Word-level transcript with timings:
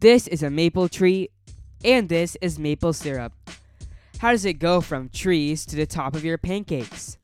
This 0.00 0.26
is 0.28 0.42
a 0.42 0.50
maple 0.50 0.90
tree, 0.90 1.30
and 1.82 2.06
this 2.06 2.36
is 2.42 2.58
maple 2.58 2.92
syrup. 2.92 3.32
How 4.18 4.30
does 4.30 4.44
it 4.44 4.58
go 4.58 4.82
from 4.82 5.08
trees 5.08 5.64
to 5.66 5.76
the 5.76 5.86
top 5.86 6.14
of 6.14 6.22
your 6.22 6.36
pancakes? 6.36 7.16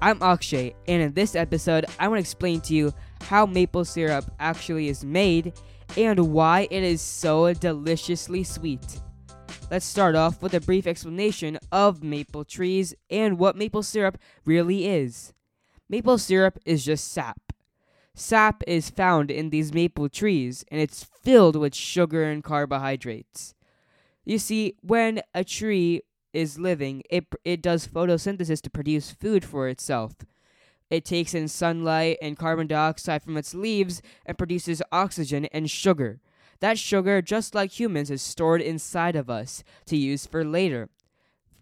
I'm 0.00 0.22
Akshay, 0.22 0.74
and 0.88 1.02
in 1.02 1.12
this 1.12 1.36
episode, 1.36 1.84
I 2.00 2.08
want 2.08 2.16
to 2.16 2.22
explain 2.22 2.62
to 2.62 2.74
you 2.74 2.94
how 3.20 3.44
maple 3.44 3.84
syrup 3.84 4.24
actually 4.40 4.88
is 4.88 5.04
made 5.04 5.52
and 5.94 6.32
why 6.32 6.66
it 6.70 6.82
is 6.82 7.02
so 7.02 7.52
deliciously 7.52 8.42
sweet. 8.42 9.02
Let's 9.70 9.84
start 9.84 10.14
off 10.14 10.40
with 10.40 10.54
a 10.54 10.60
brief 10.60 10.86
explanation 10.86 11.58
of 11.70 12.02
maple 12.02 12.46
trees 12.46 12.94
and 13.10 13.38
what 13.38 13.54
maple 13.54 13.82
syrup 13.82 14.16
really 14.46 14.86
is. 14.86 15.34
Maple 15.90 16.16
syrup 16.16 16.58
is 16.64 16.86
just 16.86 17.12
sap. 17.12 17.41
Sap 18.14 18.62
is 18.66 18.90
found 18.90 19.30
in 19.30 19.50
these 19.50 19.72
maple 19.72 20.08
trees 20.08 20.64
and 20.70 20.80
it's 20.80 21.04
filled 21.04 21.56
with 21.56 21.74
sugar 21.74 22.24
and 22.24 22.44
carbohydrates. 22.44 23.54
You 24.24 24.38
see, 24.38 24.76
when 24.82 25.22
a 25.34 25.44
tree 25.44 26.02
is 26.32 26.58
living, 26.58 27.02
it, 27.10 27.26
it 27.44 27.62
does 27.62 27.86
photosynthesis 27.86 28.60
to 28.62 28.70
produce 28.70 29.10
food 29.10 29.44
for 29.44 29.68
itself. 29.68 30.14
It 30.90 31.04
takes 31.04 31.32
in 31.32 31.48
sunlight 31.48 32.18
and 32.20 32.36
carbon 32.36 32.66
dioxide 32.66 33.22
from 33.22 33.38
its 33.38 33.54
leaves 33.54 34.02
and 34.26 34.36
produces 34.36 34.82
oxygen 34.92 35.46
and 35.46 35.70
sugar. 35.70 36.20
That 36.60 36.78
sugar, 36.78 37.22
just 37.22 37.54
like 37.54 37.80
humans, 37.80 38.10
is 38.10 38.22
stored 38.22 38.60
inside 38.60 39.16
of 39.16 39.30
us 39.30 39.64
to 39.86 39.96
use 39.96 40.26
for 40.26 40.44
later. 40.44 40.90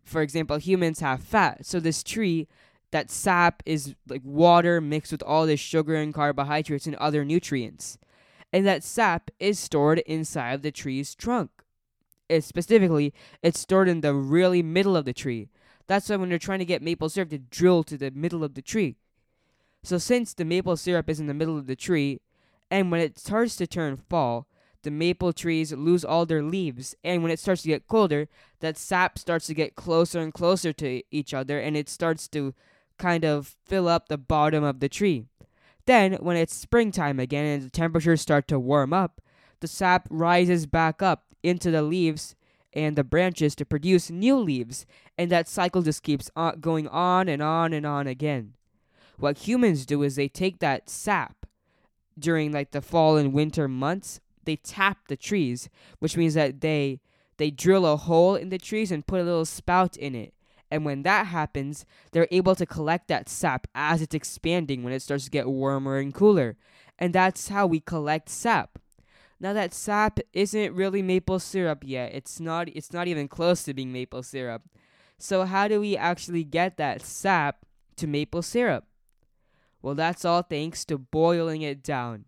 For 0.05 0.21
example, 0.21 0.57
humans 0.57 0.99
have 1.01 1.23
fat, 1.23 1.65
so 1.65 1.79
this 1.79 2.03
tree, 2.03 2.49
that 2.91 3.11
sap 3.11 3.63
is 3.65 3.95
like 4.09 4.23
water 4.25 4.81
mixed 4.81 5.13
with 5.13 5.23
all 5.23 5.47
this 5.47 5.61
sugar 5.61 5.95
and 5.95 6.13
carbohydrates 6.13 6.87
and 6.87 6.97
other 6.97 7.25
nutrients. 7.25 7.99
And 8.53 8.67
that 8.67 8.83
sap 8.83 9.31
is 9.39 9.59
stored 9.59 10.01
inside 10.01 10.55
of 10.55 10.63
the 10.63 10.73
tree's 10.73 11.15
trunk. 11.15 11.51
Specifically, 12.41 13.13
it's 13.43 13.61
stored 13.61 13.89
in 13.89 14.01
the 14.01 14.15
really 14.15 14.63
middle 14.63 14.97
of 14.97 15.05
the 15.05 15.13
tree. 15.13 15.49
That's 15.87 16.09
why 16.09 16.17
when 16.17 16.31
you're 16.31 16.39
trying 16.39 16.61
to 16.61 16.65
get 16.65 16.83
maple 16.83 17.09
syrup 17.09 17.31
to 17.31 17.39
drill 17.39 17.83
to 17.85 17.97
the 17.97 18.11
middle 18.11 18.45
of 18.45 18.55
the 18.55 18.63
tree. 18.63 18.97
So 19.83 19.99
since 19.99 20.35
the 20.35 20.45
maple 20.45 20.77
syrup 20.77 21.09
is 21.09 21.19
in 21.19 21.27
the 21.27 21.35
middle 21.35 21.59
of 21.59 21.67
the 21.67 21.77
tree, 21.77 22.21
and 22.71 22.91
when 22.91 23.01
it 23.01 23.19
starts 23.19 23.57
to 23.57 23.67
turn 23.67 23.97
fall, 23.97 24.47
the 24.83 24.91
maple 24.91 25.33
trees 25.33 25.73
lose 25.73 26.05
all 26.05 26.25
their 26.25 26.43
leaves, 26.43 26.95
and 27.03 27.23
when 27.23 27.33
it 27.33 27.39
starts 27.39 27.63
to 27.63 27.69
get 27.69 27.89
colder, 27.89 28.29
that 28.61 28.79
sap 28.79 29.19
starts 29.19 29.47
to 29.47 29.55
get 29.55 29.75
closer 29.75 30.21
and 30.21 30.33
closer 30.33 30.73
to 30.73 31.03
each 31.11 31.35
other, 31.35 31.59
and 31.59 31.77
it 31.77 31.89
starts 31.89 32.29
to 32.29 32.55
kind 33.01 33.25
of 33.25 33.57
fill 33.67 33.89
up 33.89 34.07
the 34.09 34.19
bottom 34.19 34.63
of 34.63 34.79
the 34.79 34.89
tree. 34.89 35.25
Then, 35.87 36.15
when 36.15 36.37
it's 36.37 36.55
springtime 36.55 37.19
again 37.19 37.47
and 37.47 37.63
the 37.63 37.71
temperatures 37.71 38.21
start 38.21 38.47
to 38.49 38.61
warm 38.61 38.93
up, 38.93 39.21
the 39.61 39.67
sap 39.67 40.07
rises 40.11 40.67
back 40.67 41.03
up 41.03 41.25
into 41.43 41.71
the 41.71 41.83
leaves 41.83 42.37
and 42.73 42.95
the 42.95 43.03
branches 43.03 43.57
to 43.57 43.65
produce 43.65 44.11
new 44.11 44.37
leaves, 44.37 44.87
and 45.19 45.31
that 45.31 45.49
cycle 45.49 45.83
just 45.83 46.05
keeps 46.05 46.31
on 46.37 46.61
going 46.61 46.87
on 46.87 47.29
and 47.29 47.43
on 47.43 47.73
and 47.73 47.85
on 47.85 48.07
again. 48.07 48.55
What 49.19 49.39
humans 49.39 49.85
do 49.85 50.03
is 50.05 50.15
they 50.15 50.29
take 50.29 50.61
that 50.61 50.89
sap 50.89 51.47
during 52.17 52.53
like 52.53 52.71
the 52.71 52.83
fall 52.83 53.17
and 53.17 53.33
winter 53.33 53.67
months 53.67 54.21
they 54.45 54.57
tap 54.57 55.09
the 55.09 55.17
trees, 55.17 55.69
which 55.99 56.17
means 56.17 56.35
that 56.35 56.61
they 56.61 57.01
they 57.37 57.51
drill 57.51 57.87
a 57.87 57.97
hole 57.97 58.35
in 58.35 58.51
the 58.51 58.59
trees 58.59 58.91
and 58.91 59.07
put 59.07 59.21
a 59.21 59.25
little 59.25 59.45
spout 59.45 59.97
in 59.97 60.15
it. 60.15 60.35
And 60.71 60.85
when 60.85 61.03
that 61.03 61.27
happens, 61.27 61.85
they're 62.13 62.29
able 62.31 62.55
to 62.55 62.67
collect 62.67 63.09
that 63.09 63.29
sap 63.29 63.67
as 63.75 64.03
it's 64.03 64.15
expanding 64.15 64.83
when 64.83 64.93
it 64.93 65.03
starts 65.03 65.25
to 65.25 65.31
get 65.31 65.49
warmer 65.49 65.99
and 65.99 66.15
cooler. 66.15 66.57
And 66.99 67.13
that's 67.13 67.49
how 67.49 67.67
we 67.67 67.81
collect 67.81 68.29
sap. 68.29 68.79
Now 69.41 69.55
that 69.55 69.73
sap 69.73 70.21
isn't 70.33 70.75
really 70.75 71.03
maple 71.03 71.39
syrup 71.39 71.83
yet. 71.85 72.13
It's 72.15 72.39
not 72.39 72.69
it's 72.69 72.93
not 72.93 73.09
even 73.09 73.27
close 73.27 73.63
to 73.65 73.75
being 73.75 73.91
maple 73.91 74.23
syrup. 74.23 74.63
So 75.19 75.45
how 75.45 75.67
do 75.67 75.81
we 75.81 75.97
actually 75.97 76.45
get 76.45 76.77
that 76.77 77.03
sap 77.03 77.65
to 77.97 78.07
maple 78.07 78.43
syrup? 78.43 78.85
Well, 79.83 79.95
that's 79.95 80.25
all 80.25 80.43
thanks 80.43 80.85
to 80.87 80.99
boiling 80.99 81.63
it 81.63 81.83
down. 81.83 82.27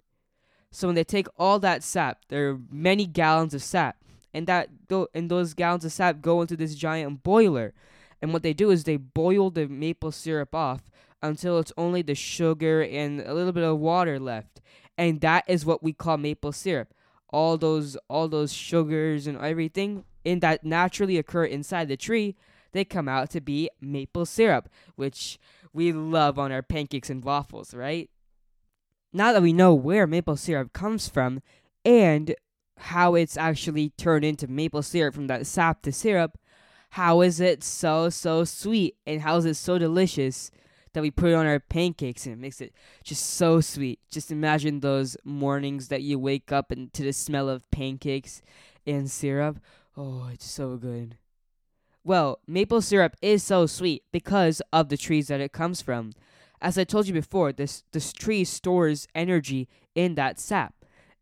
So 0.71 0.88
when 0.88 0.94
they 0.94 1.05
take 1.05 1.27
all 1.38 1.59
that 1.59 1.83
sap, 1.83 2.21
there 2.28 2.50
are 2.50 2.59
many 2.71 3.05
gallons 3.05 3.53
of 3.53 3.62
sap, 3.62 3.97
and 4.33 4.47
that 4.47 4.71
and 5.15 5.31
those 5.31 5.53
gallons 5.53 5.84
of 5.84 5.93
sap 5.93 6.22
go 6.22 6.41
into 6.41 6.56
this 6.56 6.75
giant 6.75 7.22
boiler. 7.22 7.75
And 8.22 8.33
what 8.33 8.43
they 8.43 8.55
do 8.55 8.71
is 8.71 8.84
they 8.84 8.97
boil 8.97 9.50
the 9.50 9.66
maple 9.66 10.12
syrup 10.12 10.55
off 10.55 10.91
until 11.21 11.59
it's 11.59 11.72
only 11.77 12.00
the 12.00 12.15
sugar 12.15 12.83
and 12.83 13.21
a 13.21 13.34
little 13.34 13.53
bit 13.53 13.65
of 13.65 13.78
water 13.78 14.19
left. 14.19 14.60
And 14.97 15.21
that 15.21 15.44
is 15.49 15.66
what 15.66 15.83
we 15.83 15.93
call 15.93 16.16
maple 16.16 16.53
syrup. 16.53 16.94
All 17.31 17.59
those 17.59 17.97
all 18.09 18.28
those 18.28 18.53
sugars 18.53 19.27
and 19.27 19.38
everything 19.38 20.05
in 20.25 20.41
that 20.41 20.65
naturally 20.65 21.19
occur 21.19 21.44
inside 21.44 21.88
the 21.88 21.97
tree, 21.97 22.37
they 22.72 22.84
come 22.84 23.09
out 23.09 23.31
to 23.31 23.41
be 23.41 23.69
maple 23.81 24.25
syrup, 24.25 24.69
which 24.94 25.38
we 25.72 25.93
love 25.93 26.38
on 26.38 26.53
our 26.53 26.62
pancakes 26.62 27.11
and 27.11 27.25
waffles, 27.25 27.75
right? 27.75 28.09
now 29.12 29.32
that 29.32 29.43
we 29.43 29.53
know 29.53 29.75
where 29.75 30.06
maple 30.06 30.37
syrup 30.37 30.72
comes 30.72 31.09
from 31.09 31.43
and 31.84 32.34
how 32.78 33.15
it's 33.15 33.37
actually 33.37 33.91
turned 33.91 34.25
into 34.25 34.49
maple 34.49 34.82
syrup 34.82 35.15
from 35.15 35.27
that 35.27 35.47
sap 35.47 35.82
to 35.82 35.93
syrup, 35.93 36.38
how 36.93 37.23
is 37.23 37.41
it 37.41 37.65
so 37.65 38.11
so 38.11 38.45
sweet 38.45 38.97
and 39.07 39.23
how 39.23 39.39
is 39.39 39.47
it 39.47 39.55
so 39.55 39.79
delicious 39.79 40.51
that 40.93 41.01
we 41.01 41.11
put 41.11 41.31
it 41.31 41.35
on 41.35 41.47
our 41.47 41.59
pancakes 41.59 42.27
and 42.27 42.35
it 42.35 42.39
makes 42.39 42.61
it 42.61 42.75
just 43.03 43.25
so 43.25 43.63
sweet. 43.63 43.99
Just 44.11 44.31
imagine 44.31 44.81
those 44.81 45.17
mornings 45.25 45.89
that 45.89 46.03
you 46.03 46.19
wake 46.19 46.53
up 46.53 46.71
and 46.71 46.93
to 46.93 47.03
the 47.03 47.15
smell 47.15 47.49
of 47.49 47.71
pancakes 47.71 48.43
and 48.87 49.11
syrup. 49.11 49.59
Oh, 49.97 50.29
it's 50.31 50.45
so 50.45 50.77
good. 50.77 51.17
Well, 52.05 52.41
maple 52.47 52.83
syrup 52.83 53.17
is 53.23 53.43
so 53.43 53.65
sweet 53.65 54.03
because 54.13 54.61
of 54.71 54.91
the 54.91 54.99
trees 54.99 55.29
that 55.29 55.41
it 55.41 55.53
comes 55.53 55.81
from. 55.81 56.13
As 56.61 56.77
I 56.77 56.85
told 56.85 57.07
you 57.07 57.15
before, 57.15 57.53
this 57.53 57.85
this 57.93 58.13
tree 58.13 58.45
stores 58.45 59.09
energy 59.15 59.67
in 59.95 60.15
that 60.17 60.39
sap. 60.39 60.75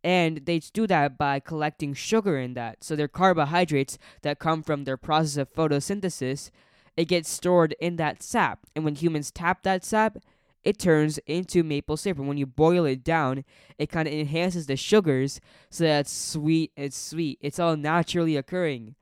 And 0.02 0.46
they 0.46 0.58
do 0.60 0.86
that 0.86 1.18
by 1.18 1.40
collecting 1.40 1.92
sugar 1.92 2.38
in 2.38 2.54
that. 2.54 2.82
So 2.82 2.96
their 2.96 3.08
carbohydrates 3.08 3.98
that 4.22 4.38
come 4.38 4.62
from 4.62 4.84
their 4.84 4.96
process 4.96 5.36
of 5.36 5.52
photosynthesis, 5.52 6.50
it 6.96 7.04
gets 7.06 7.28
stored 7.28 7.74
in 7.80 7.96
that 7.96 8.22
sap. 8.22 8.60
And 8.74 8.84
when 8.84 8.94
humans 8.94 9.30
tap 9.30 9.62
that 9.64 9.84
sap, 9.84 10.16
it 10.62 10.78
turns 10.78 11.18
into 11.26 11.62
maple 11.62 11.96
syrup. 11.96 12.18
And 12.18 12.28
when 12.28 12.36
you 12.38 12.46
boil 12.46 12.84
it 12.84 13.04
down, 13.04 13.44
it 13.78 13.90
kind 13.90 14.08
of 14.08 14.14
enhances 14.14 14.66
the 14.66 14.76
sugars 14.76 15.40
so 15.70 15.84
that 15.84 16.00
it's 16.00 16.12
sweet. 16.12 16.72
It's 16.76 16.96
sweet. 16.96 17.38
It's 17.40 17.58
all 17.58 17.76
naturally 17.76 18.36
occurring. 18.36 18.94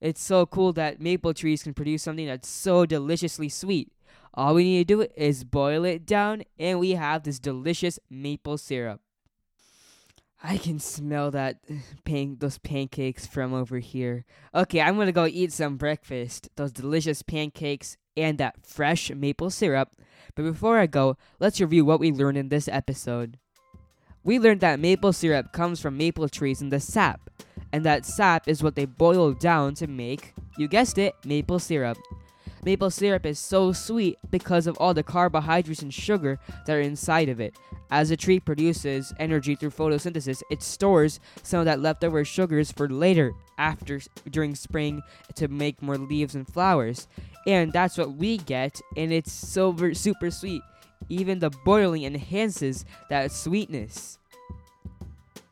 It's 0.00 0.22
so 0.22 0.46
cool 0.46 0.72
that 0.74 1.00
maple 1.00 1.34
trees 1.34 1.62
can 1.62 1.74
produce 1.74 2.02
something 2.02 2.26
that's 2.26 2.48
so 2.48 2.86
deliciously 2.86 3.48
sweet. 3.48 3.90
All 4.34 4.54
we 4.54 4.64
need 4.64 4.86
to 4.86 4.96
do 4.96 5.06
is 5.16 5.42
boil 5.42 5.84
it 5.84 6.06
down, 6.06 6.44
and 6.58 6.78
we 6.78 6.92
have 6.92 7.24
this 7.24 7.40
delicious 7.40 7.98
maple 8.08 8.56
syrup. 8.56 9.00
I 10.42 10.56
can 10.56 10.78
smell 10.78 11.30
that 11.32 11.58
pan- 12.04 12.36
those 12.38 12.58
pancakes 12.58 13.26
from 13.26 13.52
over 13.52 13.78
here. 13.78 14.24
Okay, 14.54 14.80
I'm 14.80 14.96
gonna 14.96 15.12
go 15.12 15.26
eat 15.26 15.52
some 15.52 15.76
breakfast. 15.76 16.48
Those 16.56 16.70
delicious 16.70 17.22
pancakes 17.22 17.96
and 18.16 18.38
that 18.38 18.64
fresh 18.64 19.10
maple 19.10 19.50
syrup. 19.50 19.96
But 20.34 20.44
before 20.44 20.78
I 20.78 20.86
go, 20.86 21.16
let's 21.40 21.60
review 21.60 21.84
what 21.84 22.00
we 22.00 22.12
learned 22.12 22.38
in 22.38 22.48
this 22.48 22.68
episode. 22.68 23.38
We 24.22 24.38
learned 24.38 24.60
that 24.60 24.80
maple 24.80 25.12
syrup 25.12 25.52
comes 25.52 25.80
from 25.80 25.96
maple 25.96 26.28
trees 26.28 26.60
and 26.60 26.70
the 26.70 26.80
sap, 26.80 27.30
and 27.72 27.84
that 27.84 28.06
sap 28.06 28.46
is 28.46 28.62
what 28.62 28.76
they 28.76 28.84
boil 28.84 29.32
down 29.32 29.74
to 29.76 29.86
make, 29.86 30.34
you 30.56 30.68
guessed 30.68 30.98
it, 30.98 31.14
maple 31.24 31.58
syrup. 31.58 31.98
Maple 32.68 32.90
syrup 32.90 33.24
is 33.24 33.38
so 33.38 33.72
sweet 33.72 34.18
because 34.30 34.66
of 34.66 34.76
all 34.76 34.92
the 34.92 35.02
carbohydrates 35.02 35.80
and 35.80 35.94
sugar 35.94 36.38
that 36.66 36.76
are 36.76 36.82
inside 36.82 37.30
of 37.30 37.40
it. 37.40 37.56
As 37.90 38.10
a 38.10 38.16
tree 38.16 38.38
produces 38.38 39.14
energy 39.18 39.54
through 39.54 39.70
photosynthesis, 39.70 40.42
it 40.50 40.62
stores 40.62 41.18
some 41.42 41.60
of 41.60 41.64
that 41.64 41.80
leftover 41.80 42.26
sugars 42.26 42.70
for 42.70 42.86
later, 42.86 43.32
after 43.56 44.02
during 44.28 44.54
spring, 44.54 45.00
to 45.34 45.48
make 45.48 45.80
more 45.80 45.96
leaves 45.96 46.34
and 46.34 46.46
flowers. 46.46 47.08
And 47.46 47.72
that's 47.72 47.96
what 47.96 48.16
we 48.16 48.36
get, 48.36 48.82
and 48.98 49.14
it's 49.14 49.32
so 49.32 49.74
super 49.94 50.30
sweet. 50.30 50.60
Even 51.08 51.38
the 51.38 51.48
boiling 51.48 52.02
enhances 52.02 52.84
that 53.08 53.32
sweetness. 53.32 54.18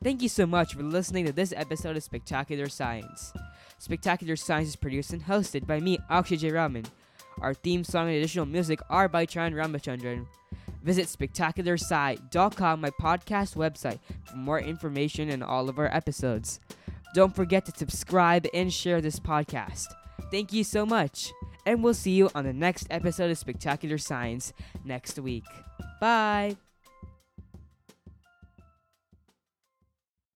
Thank 0.05 0.21
you 0.21 0.29
so 0.29 0.45
much 0.45 0.75
for 0.75 0.83
listening 0.83 1.25
to 1.25 1.33
this 1.33 1.55
episode 1.57 1.97
of 1.97 2.03
Spectacular 2.03 2.69
Science. 2.69 3.33
Spectacular 3.79 4.37
Science 4.37 4.69
is 4.69 4.77
produced 4.77 5.15
and 5.15 5.23
hosted 5.23 5.67
by 5.67 5.81
me, 5.81 5.99
Akshay 6.11 6.37
J. 6.37 6.53
Raman. 6.53 6.85
Our 7.41 7.55
theme 7.55 7.85
song 7.85 8.09
and 8.09 8.17
additional 8.17 8.47
music 8.47 8.81
are 8.89 9.09
by 9.09 9.27
Chan 9.27 9.53
Ramachandran. 9.53 10.27
Visit 10.83 11.07
spectacularsci.com, 11.07 12.81
my 12.81 12.91
podcast 12.91 13.57
website, 13.57 13.99
for 14.25 14.37
more 14.37 14.61
information 14.61 15.31
and 15.31 15.43
all 15.43 15.69
of 15.69 15.79
our 15.79 15.95
episodes. 15.95 16.61
Don't 17.15 17.35
forget 17.35 17.65
to 17.67 17.73
subscribe 17.77 18.47
and 18.55 18.73
share 18.73 19.01
this 19.01 19.19
podcast. 19.19 19.87
Thank 20.31 20.53
you 20.53 20.65
so 20.65 20.87
much, 20.87 21.33
and 21.65 21.83
we'll 21.83 21.95
see 21.95 22.13
you 22.13 22.31
on 22.35 22.45
the 22.45 22.53
next 22.53 22.87
episode 22.91 23.31
of 23.31 23.39
Spectacular 23.39 23.99
Science 23.99 24.53
next 24.85 25.19
week. 25.19 25.45
Bye! 26.01 26.57